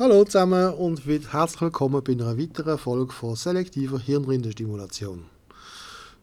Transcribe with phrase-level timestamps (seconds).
[0.00, 5.24] Hallo zusammen und herzlich willkommen bei einer weiteren Folge von selektiver Hirnrindenstimulation.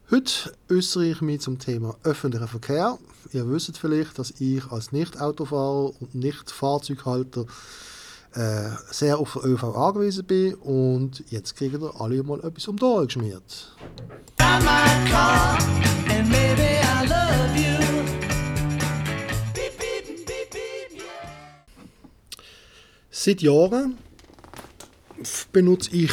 [0.09, 2.97] Heute äußere ich mich zum Thema öffentlicher Verkehr.
[3.33, 7.47] Ihr wisst vielleicht, dass ich als Nicht-Autofahrer und Nicht-Fahrzeughalter
[8.33, 12.77] äh, sehr auf den ÖV angewiesen bin und jetzt kriegen ihr alle mal etwas um
[12.77, 13.75] die Ohren geschmiert.
[23.25, 23.97] Seit Jahren
[25.51, 26.11] benutze ich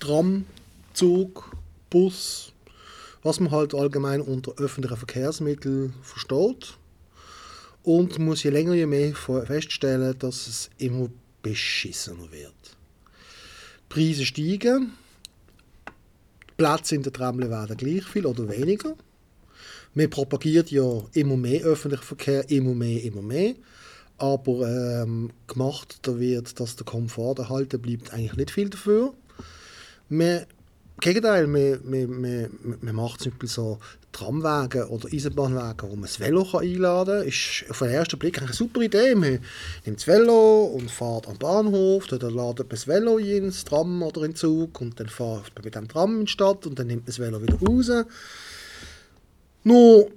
[0.00, 0.46] Tram,
[0.92, 1.56] Zug,
[1.90, 2.52] Bus,
[3.22, 6.76] was man halt allgemein unter öffentlichen Verkehrsmitteln versteht.
[7.84, 11.08] Und muss je länger je mehr feststellen, dass es immer
[11.40, 12.52] beschissener wird.
[12.64, 14.94] Die Preise steigen,
[16.56, 18.96] Plätze in der Tramle werden gleich viel oder weniger.
[19.94, 23.54] Man propagiert ja immer mehr öffentlichen Verkehr, immer mehr, immer mehr.
[24.18, 29.14] Aber ähm, gemacht da wird, dass der Komfort erhalten bleibt, eigentlich nicht viel dafür.
[30.08, 30.46] Man
[31.00, 33.78] Gegenteil, man, man, man, man macht zum Beispiel so
[34.10, 37.28] Tramwagen oder Eisenbahnwagen, wo man das Velo einladen kann.
[37.28, 39.14] Ist auf den ersten Blick eine super Idee.
[39.14, 39.38] Man
[39.84, 44.02] nimmt das Velo und fährt am Bahnhof, dann ladet man das Velo ein ins Tram
[44.02, 46.76] oder in den Zug und dann fährt man mit dem Tram in die Stadt und
[46.78, 48.06] dann nimmt man das Velo wieder raus.
[49.62, 50.10] Nur,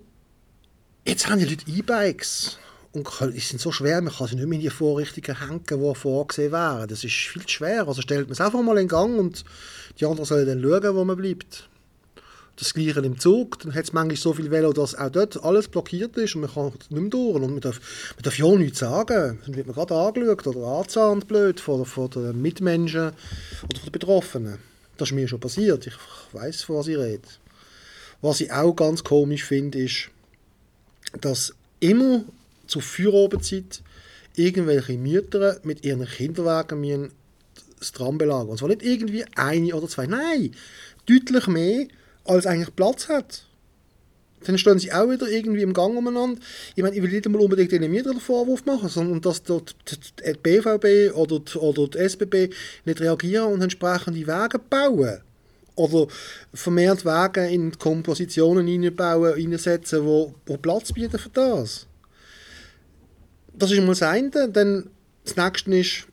[1.05, 2.57] jetzt haben die Leute E-Bikes
[2.93, 5.95] und die sind so schwer, man kann sie nicht mehr in die Vorrichtungen hängen, die
[5.95, 6.89] vorgesehen wären.
[6.89, 7.87] Das ist viel zu schwer.
[7.87, 9.45] Also stellt man es einfach mal in Gang und
[9.99, 11.69] die anderen sollen dann schauen, wo man bleibt.
[12.57, 15.69] Das Gleiche im Zug, dann hat es manchmal so viel Velo, dass auch dort alles
[15.69, 17.35] blockiert ist und man kann nicht mehr durch.
[17.35, 17.79] Und man darf,
[18.15, 19.39] man darf ja auch nichts sagen.
[19.45, 23.13] Dann wird man gerade angeschaut oder angezahnt blöd von, von den Mitmenschen
[23.63, 24.57] oder von den Betroffenen.
[24.97, 25.87] Das ist mir schon passiert.
[25.87, 25.95] Ich
[26.33, 27.23] weiß, von was ich rede.
[28.21, 30.09] Was ich auch ganz komisch finde, ist,
[31.19, 32.25] dass immer
[32.71, 33.81] zur Feuerabenzeit
[34.35, 37.11] irgendwelche Mütter mit ihren Kinderwagen
[37.79, 38.49] das Tram belagern.
[38.49, 40.55] Und zwar nicht irgendwie eine oder zwei, nein,
[41.05, 41.87] deutlich mehr,
[42.23, 43.45] als eigentlich Platz hat.
[44.45, 46.39] Dann stehen sie auch wieder irgendwie im Gang umeinander.
[46.75, 49.75] Ich meine, ich will nicht einmal unbedingt den Mieter den Vorwurf machen, sondern dass dort
[49.89, 52.53] die BVB oder die, oder die SBB
[52.85, 55.19] nicht reagieren und entsprechend die Wege bauen.
[55.75, 56.07] Oder
[56.53, 61.87] vermehrt Wege in Kompositionen einbauen, einsetzen, wo, wo Platz bieten für das.
[63.61, 64.49] Das ist mal das eine.
[64.49, 64.89] Dann
[65.23, 66.07] das nächste ist,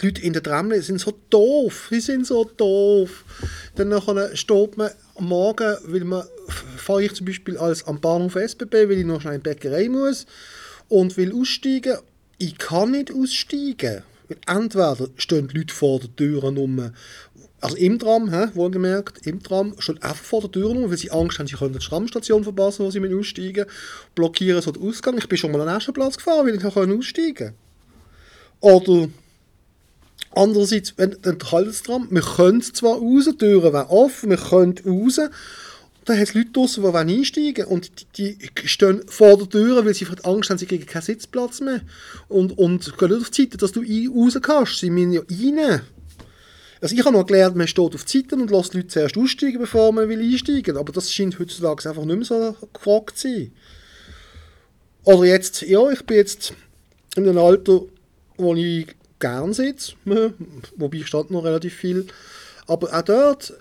[0.00, 1.88] die Leute in der Tramle sind so doof.
[1.90, 3.24] Sie sind so doof.
[3.74, 6.22] Dann nachher steht man am Morgen, weil man,
[6.76, 9.88] fahre ich zum Beispiel als am Bahnhof SBB, weil ich noch schnell in die Bäckerei
[9.88, 10.26] muss
[10.88, 11.98] und will aussteigen.
[12.38, 14.04] Ich kann nicht aussteigen.
[14.46, 16.92] Entweder stehen die Leute vor der Tür rum,
[17.60, 21.10] also im Tram, he, wohlgemerkt, im Tram, stehen einfach vor der Tür rum, weil sie
[21.10, 23.66] Angst haben, sie können die Tramstation verpassen, wo sie aussteigen
[24.14, 25.16] blockieren so den Ausgang.
[25.16, 27.54] Ich bin schon mal an den Platz gefahren, weil ich aussteigen
[28.60, 28.94] konnte.
[28.94, 29.08] Oder
[30.36, 35.20] Andererseits, wenn dann Haltestram, wir können zwar raus, die Türen wären offen, wir können raus,
[36.04, 37.74] dann hat es Leute draussen, die einsteigen wollen.
[37.74, 41.60] Und die, die, stehen vor der Tür, weil sie Angst haben, sie kriegen keinen Sitzplatz
[41.60, 41.80] mehr.
[42.28, 44.78] Und, und gehen nicht auf die Seite, dass du raus kannst.
[44.80, 45.82] Sie müssen ja rein.
[46.80, 49.16] Also ich habe noch gelernt, man steht auf die Seite und lässt die Leute zuerst
[49.16, 53.28] aussteigen, bevor man will einsteigen Aber das scheint heutzutage einfach nicht mehr so gefragt zu
[53.28, 53.52] sein.
[55.04, 56.52] Oder jetzt, ja, ich bin jetzt
[57.16, 57.82] in einem Alter,
[58.36, 58.88] wo ich
[59.18, 59.94] gern sitze,
[60.76, 62.06] wobei ich stand noch relativ viel.
[62.66, 63.54] Aber auch dort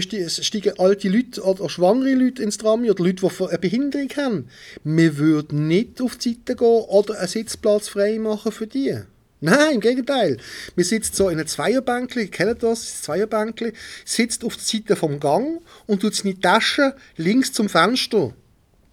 [0.00, 4.48] steigen alte Leute oder schwangere Leute ins Tram oder Leute, die eine Behinderung haben.
[4.84, 8.98] Wir würden nicht auf die Seite gehen oder einen Sitzplatz frei machen für die.
[9.40, 10.38] Nein, im Gegenteil.
[10.74, 13.72] Wir sitzen so in einem Zweierbänkli, kennt das, das Zweierbänkli,
[14.04, 18.34] sitzt auf der Seite vom Gang und tut seine Tasche links zum Fenster,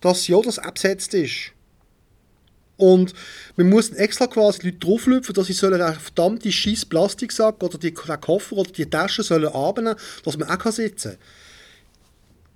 [0.01, 1.54] dass ja das absetzt ist.
[2.77, 3.13] Und
[3.55, 7.93] wir mussten extra quasi Leute drauflüpfen, dass sie sollen einen verdammten scheiß Plastiksack oder die,
[7.93, 11.19] den Koffer oder die Tasche sollen abnehmen, dass man auch sitzen kann.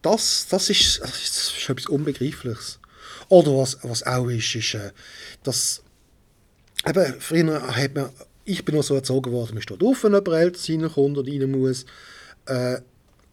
[0.01, 2.79] Das, das, ist, das ist etwas Unbegreifliches.
[3.29, 4.91] Oder was, was auch ist, ist, äh,
[5.43, 5.83] dass
[6.85, 8.09] eben, früher hat man,
[8.45, 11.51] ich bin noch so erzogen worden, man steht auf, wenn jemand älter reinkommt oder rein
[11.51, 11.85] muss.
[12.45, 12.81] Äh,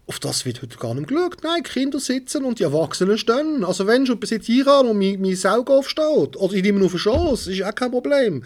[0.09, 1.39] auf das wird heute gar nicht geschaut.
[1.43, 3.65] Nein, die Kinder sitzen und die Erwachsenen stehen.
[3.65, 6.79] Also wenn schon bis jetzt hier an und mein, mein Saug aufsteht, oder ich nehme
[6.79, 8.45] nur auf den Schoss, ist auch kein Problem.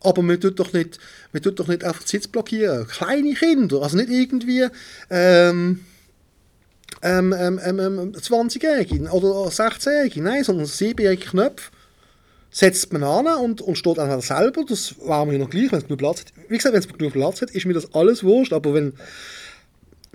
[0.00, 0.98] Aber man tut doch nicht,
[1.32, 2.88] man tut doch nicht einfach den Sitz blockieren.
[2.88, 4.66] Kleine Kinder, also nicht irgendwie
[5.10, 5.84] ähm,
[7.02, 11.70] ähm, ähm, ähm, 20-Jährige ähm, oder 16-Jährige, nein, sondern 7-jährige Knöpfe
[12.50, 15.84] setzt man an und, und steht halt selber, das war mir noch gleich, wenn es
[15.84, 16.32] genug Platz hat.
[16.48, 18.94] Wie gesagt, wenn es genug Platz hat, ist mir das alles wurscht, aber wenn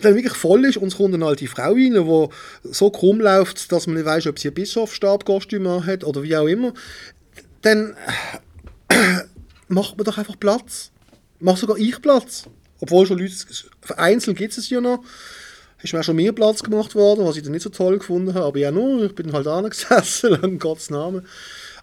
[0.01, 3.71] dann wirklich voll ist und es kommt eine alte Frau rein, die so krumm läuft,
[3.71, 6.73] dass man nicht weiß, ob sie ein Bischofsstabkostüm hat oder wie auch immer,
[7.61, 7.95] dann
[9.67, 10.91] macht man doch einfach Platz.
[11.39, 12.45] Mach sogar ich Platz.
[12.79, 13.33] Obwohl schon Leute,
[13.81, 15.03] vereinzelt gibt es ja noch.
[15.83, 18.33] Ist mir auch schon mehr Platz gemacht worden, was ich dann nicht so toll gefunden
[18.33, 18.45] habe.
[18.45, 21.25] Aber ja, nur, ich bin halt angesessen, in Gottes Namen.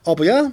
[0.04, 0.52] Aber ja,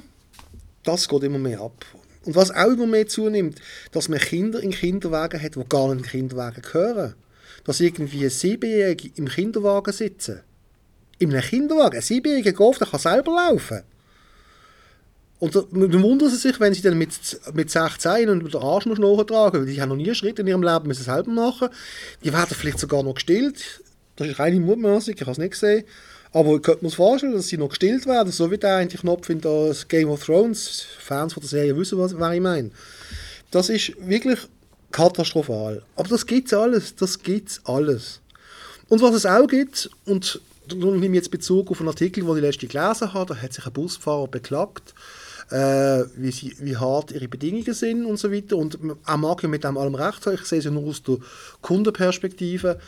[0.83, 1.85] das geht immer mehr ab.
[2.25, 3.59] Und was auch immer mehr zunimmt,
[3.91, 7.15] dass man Kinder in Kinderwagen hat, die gar nicht in Kinderwagen gehören.
[7.65, 10.41] Dass irgendwie Siebenjährige im Kinderwagen sitzen.
[11.19, 11.97] In einem Kinderwagen.
[11.97, 13.83] Ein Siebenjähriger Golf, der kann selber laufen.
[15.39, 17.12] Und dann wundern sie sich, wenn sie dann mit,
[17.53, 20.47] mit 16 und den Arsch noch nachtragen, weil die haben noch nie einen Schritt in
[20.47, 21.69] ihrem Leben müssen selber machen.
[22.23, 23.83] Die werden vielleicht sogar noch gestillt.
[24.15, 25.83] Das ist reine Mutmaßung, ich habe es nicht gesehen.
[26.31, 29.29] Aber ich könnte mir vorstellen, dass sie noch gestillt werden, so wie der eigentlich Knopf
[29.29, 30.85] in das Game of Thrones.
[31.00, 32.71] Fans von der Serie wissen, was, was ich meine.
[33.51, 34.39] Das ist wirklich
[34.95, 35.81] katastrophal.
[35.97, 38.21] Aber das gibt's alles, das gibt's alles.
[38.88, 42.36] Und was es auch gibt, und da nehme ich jetzt Bezug auf einen Artikel, den
[42.38, 44.94] ich letzte gelesen habe, da hat sich ein Busfahrer beklagt,
[45.51, 48.56] äh, wie, sie, wie hart ihre Bedingungen sind und so weiter.
[48.56, 51.03] Und er mag ja mit dem allem recht haben, ich sehe es ja nur aus
[51.03, 51.18] der
[51.62, 52.80] Kundenperspektive.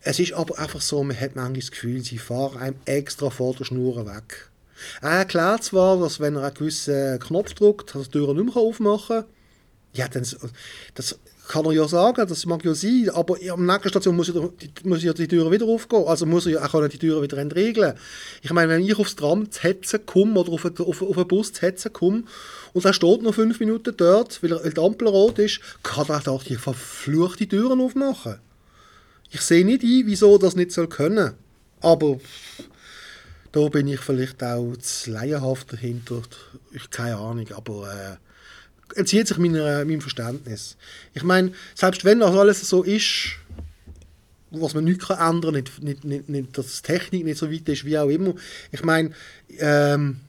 [0.00, 3.54] Es ist aber einfach so, man hat manchmal das Gefühl, sie fahren einem extra vor
[3.54, 4.48] der Schnur weg.
[5.02, 8.54] Er erklärt zwar, dass wenn er einen gewissen Knopf drückt, dass er die Tür nicht
[8.54, 9.24] mehr aufmachen kann.
[9.92, 10.24] Ja, dann,
[10.94, 14.34] das kann er ja sagen, das mag ja sein, aber am nächsten Station muss ja,
[14.34, 17.38] die, muss ja die Tür wieder aufgehen, also muss er ja auch die Tür wieder
[17.38, 17.94] entriegeln.
[18.42, 21.52] Ich meine, wenn ich aufs Tram zu hetzen komme oder auf, auf, auf einen Bus
[21.52, 22.24] zu hetzen komme
[22.74, 26.08] und er steht noch fünf Minuten dort, weil, er, weil die Ampel rot ist, kann
[26.08, 28.36] er doch die verfluchte Türen aufmachen.
[29.30, 31.34] Ich sehe nicht ein, wieso das nicht soll können.
[31.80, 32.18] Aber
[33.52, 36.22] da bin ich vielleicht auch zu laienhaft dahinter.
[36.72, 38.27] Ich keine Ahnung, aber äh,
[38.94, 40.76] entzieht sich meiner, meinem Verständnis.
[41.14, 43.36] Ich meine, selbst wenn das alles so ist,
[44.50, 47.50] was man nicht kann ändern kann, nicht, nicht, nicht, nicht, dass die Technik nicht so
[47.52, 48.34] weit ist, wie auch immer.
[48.72, 49.12] Ich meine,
[49.58, 50.20] ähm,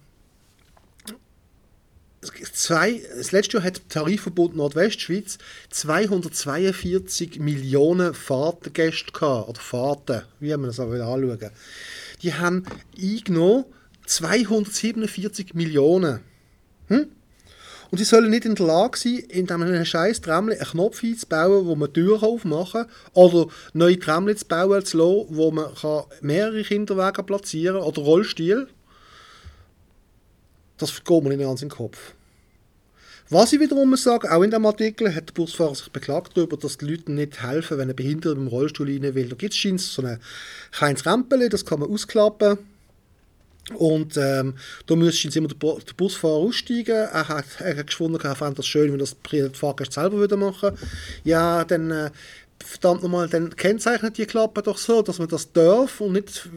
[2.52, 5.38] zwei, das letzte Jahr hat Tarifverbund Nordwestschweiz
[5.70, 11.52] 242 Millionen Fahrtengäste gehabt, oder Fahrten, wie man das auch anschauen
[12.22, 12.66] Die haben
[12.98, 13.66] eingenommen
[14.06, 16.22] 247 Millionen.
[16.88, 17.08] Hm?
[17.92, 21.66] Und sie sollen nicht in der Lage sein, in einem scheiß Tramli einen Knopf einzubauen,
[21.66, 25.70] wo man Türen aufmachen kann, oder neue Tramli zu bauen zu lassen, wo man
[26.22, 28.68] mehrere Kinderwagen platzieren kann, oder Rollstuhl
[30.80, 32.14] das geht mir nicht ganz in den Kopf.
[33.30, 36.80] Was ich wiederum sage, auch in dem Artikel hat der Busfahrer sich beklagt darüber, dass
[36.80, 39.30] die Leute nicht helfen, wenn ein Behinderter im Rollstuhl rein will.
[39.30, 40.20] Da gibt es so ein
[40.72, 42.58] kleines Rempel, das kann man ausklappen.
[43.76, 44.56] Und ähm,
[44.88, 46.96] da müsste immer der, der, Busfahrer aussteigen.
[46.96, 50.38] Er hat, er hat gefunden, er fände das schön, wenn das die Fahrgäste selber würde
[50.38, 50.72] machen
[51.24, 52.12] Ja, dann äh,
[52.60, 56.50] verdammt nochmal, dann kennzeichnet die Klappe doch so, dass man das darf und nicht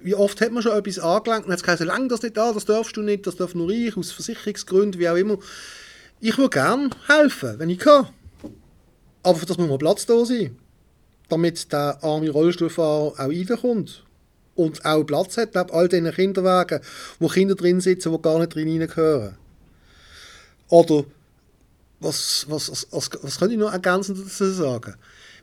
[0.00, 2.52] wie oft hat man schon etwas angelangt und hat es gesagt, lang das nicht da,
[2.52, 5.38] das darfst du nicht, das darf nur ich, aus Versicherungsgründen, wie auch immer.
[6.20, 8.08] Ich würde gerne helfen, wenn ich kann.
[9.22, 10.56] Aber für das muss mal Platz da sein.
[11.28, 14.04] Damit der arme Rollstuhlfahrer auch reinkommt.
[14.58, 16.80] Und auch Platz hat, neben all diesen Kinderwagen,
[17.20, 19.36] wo Kinder drin sitzen, die gar nicht drin reingehören.
[20.68, 21.04] Oder,
[22.00, 24.96] was, was, was, was, was kann ich noch ergänzend dazu sagen?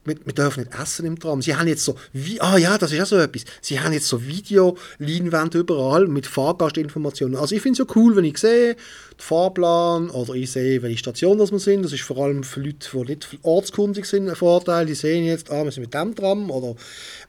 [0.06, 1.42] Wir, wir dürfen nicht essen im Tram.
[1.42, 4.08] Sie haben jetzt so, wie, ah ja, das ist ja so etwas, sie haben jetzt
[4.08, 7.38] so Videoleinwände überall mit Fahrgastinformationen.
[7.38, 8.82] Also ich finde es ja cool, wenn ich sehe, den
[9.18, 11.84] Fahrplan oder ich sehe, welche Station das wir sind.
[11.84, 14.86] Das ist vor allem für Leute, die nicht ortskundig sind, ein Vorteil.
[14.86, 16.76] Die sehen jetzt, ah, wir sind mit dem Tram oder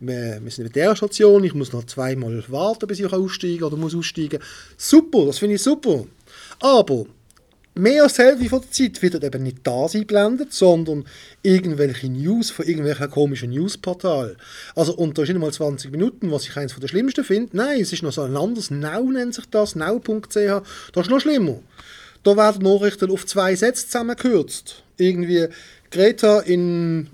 [0.01, 3.77] wir, wir sind mit der Station, ich muss noch zweimal warten, bis ich aussteigen oder
[3.77, 4.41] muss aussteigen.
[4.77, 6.05] Super, das finde ich super.
[6.61, 7.07] Aber
[7.77, 11.05] mehr als die von der Zeit wird eben nicht das eingeblendet, sondern
[11.43, 14.37] irgendwelche News von irgendwelchen komischen Newsportalen.
[14.75, 17.57] Also, und da ist nicht mal 20 Minuten, was ich eines von der schlimmsten finde.
[17.57, 20.35] Nein, es ist noch so ein anderes Now nennt sich das, now.ch.
[20.35, 21.61] Das ist noch schlimmer.
[22.23, 24.83] Da werden Nachrichten auf zwei Sätze zusammengekürzt.
[24.97, 25.47] Irgendwie
[25.91, 27.09] Greta in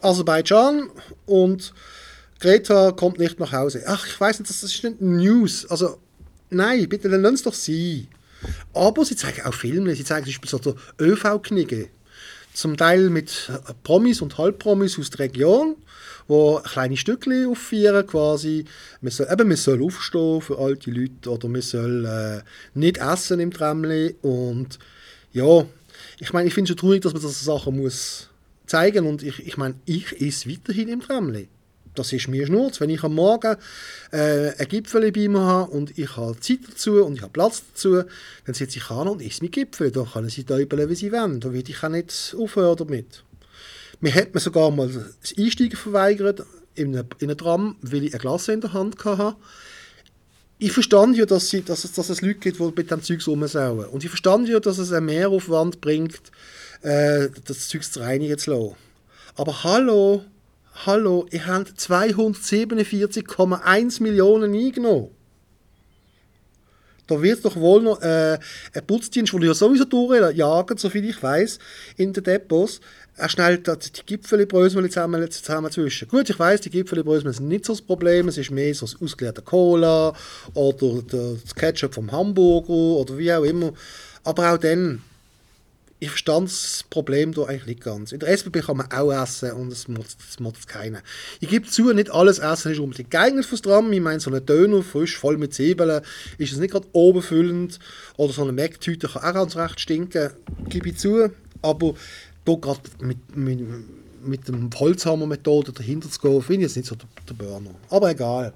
[0.00, 0.90] Aserbaidschan
[1.26, 1.72] und
[2.40, 3.82] Greta kommt nicht nach Hause.
[3.86, 5.66] Ach, ich weiß nicht, das ist nicht News.
[5.66, 5.98] Also,
[6.50, 8.08] nein, bitte, dann lass es doch sein.
[8.74, 11.88] Aber sie zeigen auch Filme, sie zeigen zum Beispiel so ÖV-Knigge.
[12.52, 13.50] Zum Teil mit
[13.82, 15.76] Promis und Halbpromis aus der Region,
[16.26, 18.64] wo kleine Stückchen aufführen quasi.
[19.02, 22.42] Man soll, eben, man soll aufstehen für alte Leute oder man soll äh,
[22.78, 24.78] nicht essen im Tramli und
[25.32, 25.66] ja,
[26.18, 28.30] ich meine, ich finde es schon traurig, dass man das Sachen muss
[28.66, 31.48] zeigen und ich, ich meine, ich esse weiterhin im Tramli
[31.98, 32.80] das ist mir Schnurz.
[32.80, 33.56] Wenn ich am Morgen
[34.12, 37.62] äh, ein Gipfel bei mir habe und ich habe Zeit dazu und ich habe Platz
[37.72, 38.02] dazu,
[38.44, 39.90] dann sitze ich an und esse mein Gipfel.
[39.90, 41.40] Da können sie täubeln, wie sie wollen.
[41.40, 43.24] Da würde ich auch nicht aufhören damit.
[44.00, 48.12] Mir hat mir sogar mal das Einsteigen verweigert in einem, in einem Tram, weil ich
[48.12, 49.36] eine Glas in der Hand hatte.
[50.58, 53.26] ich verstand ja, dass, sie, dass, es, dass es Leute gibt, die mit dem Zeug
[53.26, 53.86] rumsauen.
[53.86, 56.20] Und ich verstand ja, dass es einen Mehraufwand bringt,
[56.82, 58.76] äh, das Zeug zu reinigen zu lassen.
[59.34, 60.24] Aber hallo,
[60.84, 65.10] hallo, ihr habt 247,1 Millionen eingenommen.
[67.06, 68.38] Da wird doch wohl noch äh,
[68.74, 71.60] ein Putzdienst, den ja sowieso durchjagen, soviel ich weiß,
[71.96, 72.80] in den Depots.
[73.16, 76.08] Er schnellt die Gipfelbrösel zusammen, zusammen zwischen.
[76.08, 79.00] Gut, ich weiß, die Gipfelbrösel sind nicht so das Problem, es ist mehr so das
[79.00, 80.12] ausgeleerte Cola
[80.54, 83.72] oder das Ketchup vom Hamburger oder wie auch immer.
[84.24, 85.02] Aber auch dann,
[85.98, 88.12] ich verstand das Problem da eigentlich nicht ganz.
[88.12, 91.00] In der SBB kann man auch essen und es macht, keiner.
[91.40, 93.90] Ich gebe zu, nicht alles Essen ist unbedingt geeignet fürs Tram.
[93.92, 96.02] Ich meine, so ein Döner frisch, voll mit Zwiebeln,
[96.36, 97.78] ist es nicht gerade obenfüllend.
[98.18, 100.30] Oder so eine Mac-Tüte kann auch ganz recht stinken,
[100.68, 101.30] gebe ich zu.
[101.62, 101.94] Aber
[102.44, 103.60] da gerade mit, mit,
[104.22, 107.74] mit dem Holzhammer-Methode dahinter zu gehen, finde ich jetzt nicht so der, der Burner.
[107.88, 108.52] Aber egal.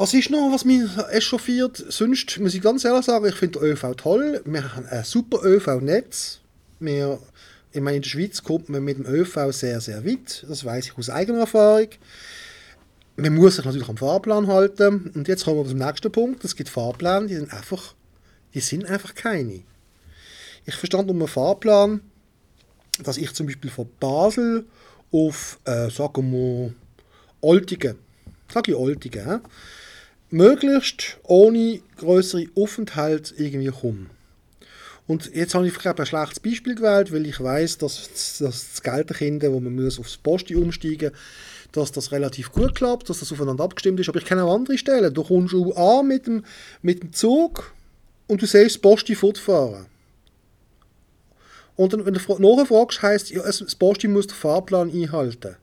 [0.00, 1.76] Was ist noch, was mich echauffiert?
[1.88, 4.40] Sonst muss ich ganz ehrlich sagen, ich finde den ÖV toll.
[4.44, 6.38] Wir haben ein super ÖV-Netz.
[6.78, 10.46] ich meine, in der Schweiz kommt man mit dem ÖV sehr, sehr weit.
[10.48, 11.88] Das weiß ich aus eigener Erfahrung.
[13.16, 15.10] Man muss sich natürlich am Fahrplan halten.
[15.16, 16.44] Und jetzt kommen wir zum nächsten Punkt.
[16.44, 17.94] Es gibt Fahrpläne, die sind einfach,
[18.54, 19.64] die sind einfach keine.
[20.64, 22.02] Ich verstand einen Fahrplan,
[23.02, 24.64] dass ich zum Beispiel von Basel
[25.10, 26.72] auf, äh, sagen wir,
[27.40, 27.96] Oltigen,
[28.48, 29.40] sage ich Oltigen,
[30.30, 34.06] möglichst ohne größere Aufenthalt irgendwie komme.
[35.06, 38.82] Und jetzt habe ich glaube ein schlechtes Beispiel gewählt, weil ich weiß, dass, dass das
[38.82, 41.12] Gelderkinder, wo man muss aufs Posti umsteigen
[41.72, 44.08] dass das relativ gut klappt, dass das aufeinander abgestimmt ist.
[44.08, 45.12] Aber ich kenne auch andere Stellen.
[45.12, 46.44] Du kommst an mit dem,
[46.82, 47.72] mit dem Zug
[48.26, 49.86] und du siehst das Posti fortfahren.
[51.76, 55.56] Und dann, wenn du nachher fragst, heisst ja, das Posti muss den Fahrplan einhalten.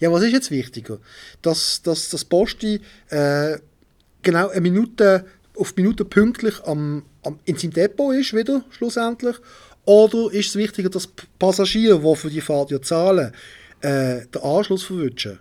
[0.00, 0.98] Ja, was ist jetzt wichtiger?
[1.42, 2.80] Dass, dass das Posti
[3.10, 3.58] äh,
[4.22, 5.24] genau eine Minute
[5.56, 9.36] auf Minute pünktlich am, am, in seinem Depot ist, wieder schlussendlich?
[9.84, 11.08] Oder ist es wichtiger, dass
[11.38, 13.32] Passagiere, die für die Fahrt ja zahlen,
[13.80, 15.38] äh, den Anschluss verwünschen?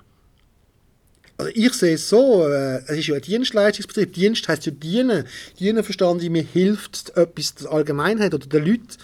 [1.38, 4.13] Also ich sehe es so, äh, es ist ja ein Dienstleistungsbetrieb.
[4.13, 5.25] Dienst heisst ja dienen.
[5.60, 8.98] Dienen verstanden ich, mir hilft etwas der Allgemeinheit oder den Leuten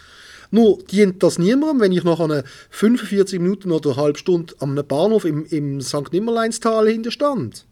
[0.54, 4.76] nur dient das niemandem, wenn ich nach einer 45 Minuten oder eine halbe Stunde am
[4.88, 6.12] Bahnhof im, im St.
[6.14, 7.66] Nimmerleinstal hinterstand.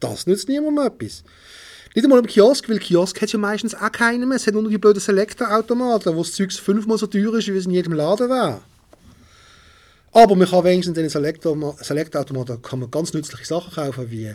[0.00, 1.22] Das nützt niemandem etwas.
[1.94, 4.36] Nicht einmal im Kiosk, weil Kiosk hat ja meistens auch keinen mehr.
[4.36, 7.66] Es hat nur die blöden Selector-Automaten, wo das Zeug fünfmal so teuer ist, wie es
[7.66, 8.60] in jedem Laden wäre.
[10.12, 14.34] Aber man kann wenigstens in den Selector-Automaten kann ganz nützliche Sachen kaufen, wie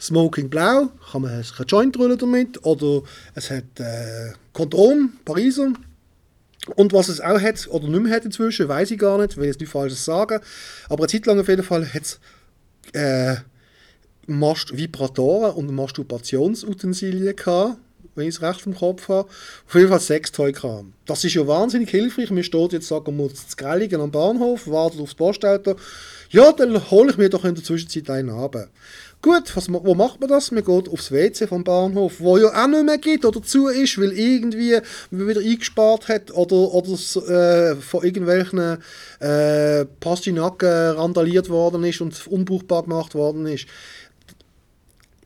[0.00, 3.02] Smoking Blau, kann man ein Joint rollen damit, oder
[3.34, 5.72] es hat äh, Kondom, Pariser,
[6.74, 9.46] und was es auch hat, oder nicht mehr hat inzwischen, weiß ich gar nicht, will
[9.46, 10.40] jetzt nicht Falsches sagen.
[10.88, 12.20] Aber eine Zeit lang auf jeden Fall hat es
[12.92, 13.36] äh,
[14.26, 17.78] Vibratoren und Masturbationsutensilien gehabt,
[18.14, 19.28] wenn ich es recht im Kopf habe.
[19.66, 20.92] Auf jeden Fall Sextoy-Kram.
[21.04, 22.30] Das ist ja wahnsinnig hilfreich.
[22.30, 25.76] Mir steht jetzt, sagen wir, zu Grelligen am Bahnhof, wartet aufs Postauto.
[26.30, 28.68] Ja, dann hole ich mir doch in der Zwischenzeit einen ab.
[29.22, 30.50] Gut, was, wo macht man das?
[30.52, 33.98] Man geht aufs WC vom Bahnhof, wo ja auch nicht mehr gibt oder zu ist,
[33.98, 34.78] weil irgendwie
[35.10, 38.78] man wieder eingespart hat oder, oder äh, von irgendwelchen
[39.20, 43.66] äh, Pastinaken randaliert worden ist und unbrauchbar gemacht worden ist.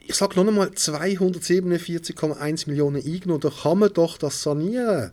[0.07, 5.13] Ich sage noch einmal 247,1 Millionen eingenommen, da kann man doch das sanieren.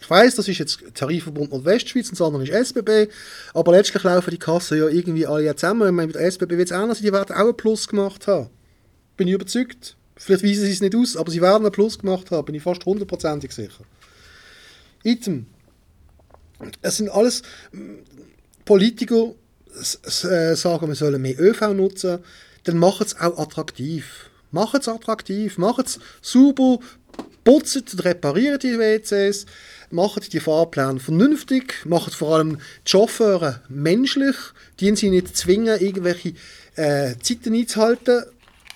[0.00, 3.12] Ich weiß, das ist jetzt Tarifverbund Nordwestschweiz und das andere ist SBB,
[3.52, 5.88] aber letztlich laufen die Kassen ja irgendwie alle zusammen.
[5.88, 8.48] Ich meine, mit der SBB wird es sein, die werden auch einen Plus gemacht haben.
[9.16, 9.96] Bin ich überzeugt.
[10.16, 12.62] Vielleicht weisen sie es nicht aus, aber sie werden einen Plus gemacht haben, bin ich
[12.62, 13.84] fast hundertprozentig sicher.
[15.02, 15.46] Item.
[16.82, 17.42] Es sind alles
[18.64, 19.34] Politiker,
[19.74, 22.18] äh, sagen, wir sollen mehr ÖV nutzen,
[22.64, 24.30] dann macht es auch attraktiv.
[24.50, 26.78] Macht es attraktiv, macht es super,
[27.44, 29.46] putzt und repariert die WCs,
[29.90, 34.36] macht die Fahrpläne vernünftig, macht vor allem die Chauffeure menschlich,
[34.80, 36.34] die sie nicht zwingen, irgendwelche
[36.76, 38.24] äh, Zeiten einzuhalten,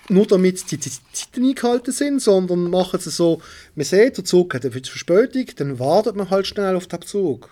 [0.09, 3.41] nur damit die Zeiten eingehalten sind, sondern machen es so,
[3.75, 7.49] man sieht, der Zug hat eine Verspätung, dann wartet man halt schnell auf den Zug.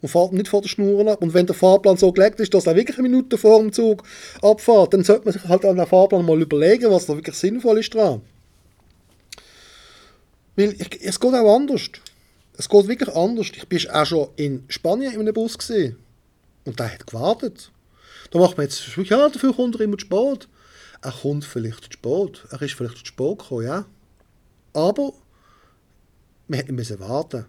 [0.00, 1.22] Und fährt nicht vor der Schnur ab.
[1.22, 4.04] Und wenn der Fahrplan so gelegt ist, dass er wirklich eine Minute vor dem Zug
[4.42, 7.78] abfährt, dann sollte man sich halt an den Fahrplan mal überlegen, was da wirklich sinnvoll
[7.78, 8.22] ist dran.
[10.54, 11.90] Weil ich, es geht auch anders.
[12.56, 13.48] Es geht wirklich anders.
[13.54, 15.96] Ich bin auch schon in Spanien in einem Bus gesehen
[16.64, 17.70] und der hat gewartet.
[18.30, 20.48] Da macht man jetzt, ja, dafür kommt er immer zu spät.
[21.00, 22.44] Er kommt vielleicht zu spät.
[22.50, 23.86] Er ist vielleicht zu spät gekommen, ja.
[24.74, 25.12] Aber
[26.48, 27.46] wir hätten müssen warten.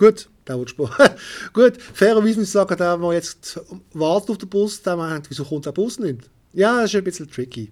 [0.00, 0.88] Gut, der wird spät.
[1.52, 3.60] Gut, fairerweise sagen, der, der jetzt
[3.92, 6.30] wartet auf den Bus, der meint, wieso kommt der Bus nicht?
[6.54, 7.70] Ja, das ist ein bisschen tricky.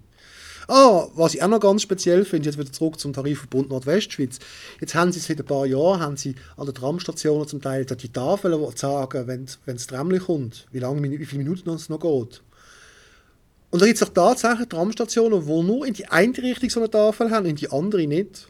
[0.67, 4.37] Ah, was ich auch noch ganz speziell finde, jetzt wieder zurück zum Tarifverbund Nordwestschweiz.
[4.79, 8.13] Jetzt haben sie seit ein paar Jahren haben sie an den Tramstationen zum Teil die
[8.13, 11.99] Tafeln, die sagen, wenn, wenn das Tramli kommt, wie, lange, wie viele Minuten es noch
[11.99, 12.43] geht.
[13.71, 16.91] Und da gibt es auch tatsächlich Tramstationen, die nur in die eine Richtung so eine
[16.91, 18.49] Tafel haben, in die andere nicht.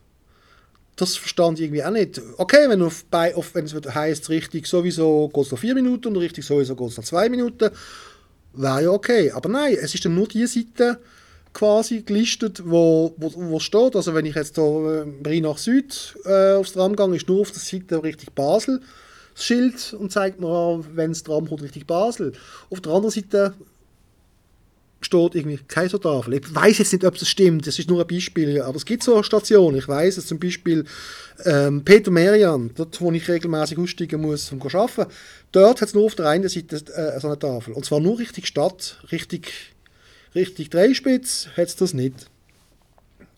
[1.00, 2.22] Das verstand ich irgendwie auch nicht.
[2.38, 6.10] Okay, wenn, auf, bei, auf, wenn es heisst, richtig sowieso geht es noch vier Minuten
[6.10, 7.70] und richtig sowieso geht es noch zwei Minuten,
[8.54, 9.32] wäre ja okay.
[9.32, 11.00] Aber nein, es ist dann nur die Seite
[11.54, 13.96] quasi gelistet, wo, wo, wo steht.
[13.96, 17.52] Also wenn ich jetzt hier äh, nach Süd äh, aufs Tram gehe, ist nur auf
[17.52, 18.82] der Seite richtig Basel
[19.40, 22.34] das Schild und zeigt mir, wenn es Tram kommt, richtig Basel.
[22.70, 23.54] Auf der anderen Seite
[25.02, 26.34] steht irgendwie Kaisertafel.
[26.36, 29.04] Ich weiß jetzt nicht, ob das stimmt, das ist nur ein Beispiel, aber es gibt
[29.04, 29.78] so Stationen.
[29.78, 30.86] Ich weiß es zum Beispiel
[31.46, 35.12] ähm, Peter Merian, dort wo ich regelmäßig aussteigen muss, um zu arbeiten,
[35.52, 37.74] dort hat es nur auf der einen Seite äh, so eine Tafel.
[37.74, 39.52] Und zwar nur richtig Stadt, richtig,
[40.36, 42.30] richtig Dreispitz hat es das nicht.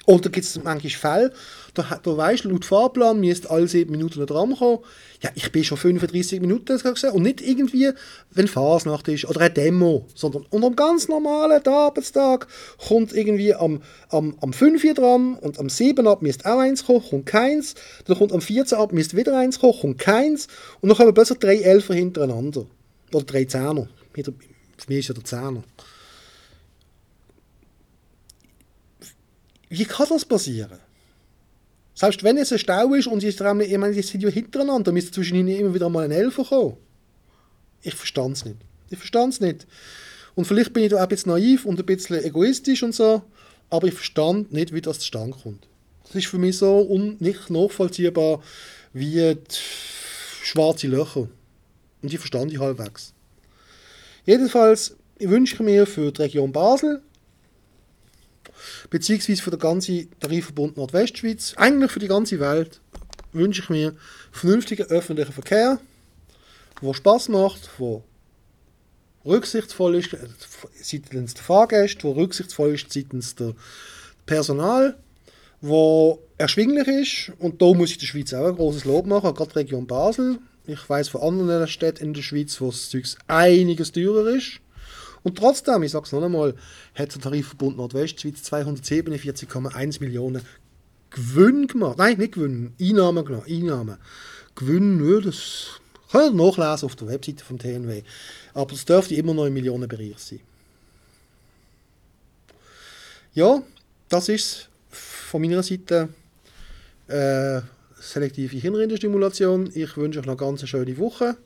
[0.05, 1.33] Oder gibt es manchmal Fälle,
[1.73, 4.79] da, da weißt du, laut Fahrplan müsst alle sieben Minuten dran kommen.
[5.21, 7.11] Ja, ich bin schon 35 Minuten gesehen.
[7.11, 7.91] und nicht irgendwie,
[8.31, 12.47] wenn Fasnacht ist oder eine Demo, sondern unter einem ganz normalen Arbeitstag
[12.87, 16.85] kommt irgendwie am, am, am 5 Uhr dran und am 7 ab müsst auch eins
[16.85, 17.75] kommen, kommt keins.
[18.05, 20.47] Dann kommt am 14 ab müsst wieder eins kommen, kommt keins.
[20.81, 22.65] Und dann kommen plötzlich drei Elfer hintereinander.
[23.13, 23.87] Oder drei Zehner.
[24.13, 24.33] Für
[24.87, 25.63] mich ist ja der Zehner.
[29.71, 30.79] Wie kann das passieren?
[31.95, 35.37] Selbst wenn es ein Stau ist und ich meine, die sind ja hintereinander, müsste zwischen
[35.37, 36.75] ihnen immer wieder mal ein Elfer kommen.
[37.81, 38.57] Ich verstand es nicht.
[38.89, 39.65] Ich verstand es nicht.
[40.35, 43.21] Und vielleicht bin ich da auch ein bisschen naiv und ein bisschen egoistisch und so,
[43.69, 45.65] aber ich verstand nicht, wie das zustande kommt.
[46.03, 46.85] Das ist für mich so
[47.19, 48.43] nicht nachvollziehbar
[48.91, 49.37] wie
[50.43, 51.29] schwarze Löcher.
[52.01, 53.13] Und die verstand ich halbwegs.
[54.25, 57.01] Jedenfalls wünsche ich mir für die Region Basel
[58.89, 62.81] beziehungsweise für den ganzen Tarifverbund Nordwestschweiz, eigentlich für die ganze Welt,
[63.33, 63.95] wünsche ich mir
[64.31, 65.79] vernünftigen öffentlichen Verkehr,
[66.81, 68.01] der Spaß macht, der
[69.25, 70.19] rücksichtsvoll ist äh,
[70.81, 73.53] seitens der Fahrgäste, der rücksichtsvoll ist seitens der
[74.25, 74.97] Personal,
[75.61, 79.51] wo erschwinglich ist und da muss ich der Schweiz auch ein großes Lob machen, gerade
[79.51, 80.39] die Region Basel.
[80.65, 84.59] Ich weiß von anderen Städten in der Schweiz, wo das Zeug einiges teurer ist.
[85.23, 86.55] Und trotzdem, ich sage es noch einmal,
[86.95, 90.41] hat der Tarifverbund Nordwestschweiz 247,1 Millionen
[91.11, 91.97] Gewinn gemacht.
[91.97, 93.47] Nein, nicht Gewinn, Einnahmen gemacht.
[93.49, 93.97] Einnahmen.
[94.55, 95.81] Gewinn, ja, das
[96.11, 98.03] kann ihr nachlesen auf der Webseite vom TNW.
[98.53, 100.39] Aber es dürfte immer noch im Millionenbereich sein.
[103.33, 103.61] Ja,
[104.09, 106.09] das ist von meiner Seite
[107.07, 107.61] äh,
[107.99, 109.71] selektive Hirnrindenstimulation.
[109.73, 111.37] Ich wünsche euch noch eine ganz schöne Woche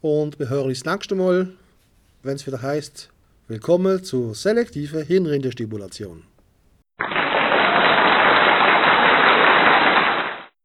[0.00, 1.52] und wir hören uns das nächste Mal
[2.24, 3.10] wenn es wieder heißt,
[3.48, 6.22] willkommen zur selektiven Hirnrindestimulation.